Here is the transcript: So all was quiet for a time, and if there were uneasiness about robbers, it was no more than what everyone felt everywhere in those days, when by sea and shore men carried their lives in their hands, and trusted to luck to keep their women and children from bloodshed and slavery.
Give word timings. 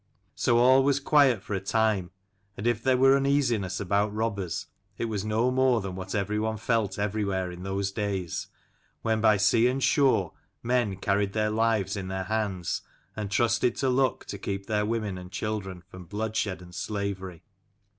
So 0.33 0.57
all 0.57 0.83
was 0.83 0.99
quiet 0.99 1.43
for 1.43 1.53
a 1.53 1.59
time, 1.61 2.09
and 2.57 2.65
if 2.65 2.81
there 2.81 2.97
were 2.97 3.15
uneasiness 3.15 3.79
about 3.79 4.11
robbers, 4.15 4.65
it 4.97 5.05
was 5.05 5.23
no 5.23 5.51
more 5.51 5.79
than 5.79 5.93
what 5.95 6.15
everyone 6.15 6.57
felt 6.57 6.97
everywhere 6.97 7.51
in 7.51 7.61
those 7.61 7.91
days, 7.91 8.47
when 9.03 9.21
by 9.21 9.37
sea 9.37 9.67
and 9.67 9.83
shore 9.83 10.33
men 10.63 10.95
carried 10.95 11.33
their 11.33 11.51
lives 11.51 11.95
in 11.95 12.07
their 12.07 12.23
hands, 12.23 12.81
and 13.15 13.29
trusted 13.29 13.75
to 13.75 13.89
luck 13.89 14.25
to 14.25 14.39
keep 14.39 14.65
their 14.65 14.87
women 14.87 15.19
and 15.19 15.31
children 15.31 15.83
from 15.87 16.05
bloodshed 16.05 16.63
and 16.63 16.73
slavery. 16.73 17.43